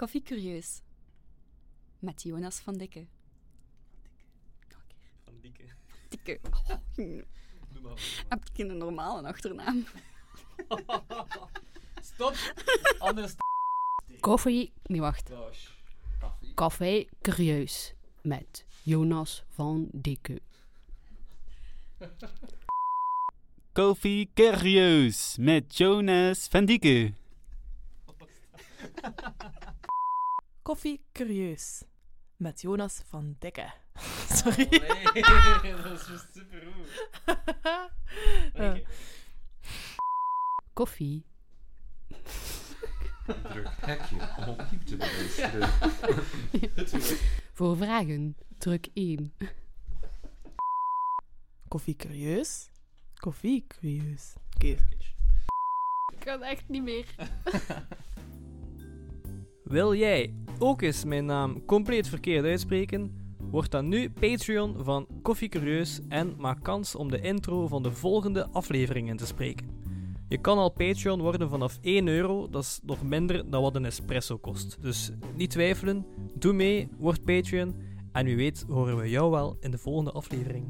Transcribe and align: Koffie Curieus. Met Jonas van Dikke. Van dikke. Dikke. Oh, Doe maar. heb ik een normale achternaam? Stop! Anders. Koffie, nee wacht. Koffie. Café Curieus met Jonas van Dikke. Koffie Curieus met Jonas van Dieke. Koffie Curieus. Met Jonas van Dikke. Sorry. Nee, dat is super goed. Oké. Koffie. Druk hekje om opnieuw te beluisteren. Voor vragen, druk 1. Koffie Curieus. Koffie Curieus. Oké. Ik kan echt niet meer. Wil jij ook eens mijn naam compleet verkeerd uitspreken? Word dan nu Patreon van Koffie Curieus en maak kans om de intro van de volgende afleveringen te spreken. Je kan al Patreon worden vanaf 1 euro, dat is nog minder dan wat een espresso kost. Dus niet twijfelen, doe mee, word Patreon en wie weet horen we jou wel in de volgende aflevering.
Koffie 0.00 0.22
Curieus. 0.22 0.80
Met 1.98 2.22
Jonas 2.22 2.58
van 2.60 2.76
Dikke. 2.76 3.06
Van 5.24 5.34
dikke. 5.40 5.64
Dikke. 6.08 6.40
Oh, 6.50 6.68
Doe 6.94 7.24
maar. 7.82 8.24
heb 8.28 8.44
ik 8.52 8.58
een 8.58 8.76
normale 8.76 9.28
achternaam? 9.28 9.86
Stop! 12.12 12.34
Anders. 12.98 13.34
Koffie, 14.20 14.72
nee 14.82 15.00
wacht. 15.00 15.30
Koffie. 16.18 16.54
Café 16.54 17.04
Curieus 17.20 17.94
met 18.22 18.64
Jonas 18.82 19.44
van 19.48 19.88
Dikke. 19.92 20.40
Koffie 23.72 24.30
Curieus 24.34 25.36
met 25.38 25.76
Jonas 25.76 26.48
van 26.48 26.64
Dieke. 26.64 27.12
Koffie 30.70 31.04
Curieus. 31.12 31.82
Met 32.36 32.60
Jonas 32.60 33.02
van 33.08 33.36
Dikke. 33.38 33.72
Sorry. 34.28 34.68
Nee, 34.70 35.22
dat 35.82 35.92
is 35.92 36.26
super 36.32 36.62
goed. 36.72 37.08
Oké. 38.54 38.82
Koffie. 40.72 41.24
Druk 43.26 43.68
hekje 43.80 44.16
om 44.36 44.48
opnieuw 44.48 44.82
te 44.84 44.96
beluisteren. 45.02 45.68
Voor 47.52 47.76
vragen, 47.76 48.36
druk 48.58 48.88
1. 48.94 49.34
Koffie 51.68 51.96
Curieus. 51.96 52.70
Koffie 53.14 53.64
Curieus. 53.66 54.34
Oké. 54.54 54.66
Ik 56.12 56.18
kan 56.18 56.42
echt 56.42 56.68
niet 56.68 56.82
meer. 56.82 57.14
Wil 59.70 59.94
jij 59.94 60.34
ook 60.60 60.82
eens 60.82 61.04
mijn 61.04 61.24
naam 61.24 61.64
compleet 61.64 62.08
verkeerd 62.08 62.44
uitspreken? 62.44 63.12
Word 63.50 63.70
dan 63.70 63.88
nu 63.88 64.10
Patreon 64.10 64.74
van 64.78 65.06
Koffie 65.22 65.48
Curieus 65.48 66.00
en 66.08 66.34
maak 66.38 66.62
kans 66.62 66.94
om 66.94 67.10
de 67.10 67.20
intro 67.20 67.66
van 67.66 67.82
de 67.82 67.92
volgende 67.92 68.48
afleveringen 68.48 69.16
te 69.16 69.26
spreken. 69.26 69.68
Je 70.28 70.38
kan 70.38 70.58
al 70.58 70.70
Patreon 70.70 71.20
worden 71.20 71.48
vanaf 71.48 71.78
1 71.80 72.08
euro, 72.08 72.48
dat 72.50 72.62
is 72.62 72.80
nog 72.82 73.02
minder 73.02 73.50
dan 73.50 73.62
wat 73.62 73.74
een 73.74 73.84
espresso 73.84 74.38
kost. 74.38 74.76
Dus 74.80 75.10
niet 75.36 75.50
twijfelen, 75.50 76.06
doe 76.34 76.52
mee, 76.52 76.88
word 76.98 77.24
Patreon 77.24 77.74
en 78.12 78.24
wie 78.24 78.36
weet 78.36 78.64
horen 78.68 78.96
we 78.96 79.10
jou 79.10 79.30
wel 79.30 79.56
in 79.60 79.70
de 79.70 79.78
volgende 79.78 80.12
aflevering. 80.12 80.64